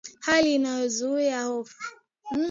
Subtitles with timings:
[0.27, 1.83] hali inayozua hofu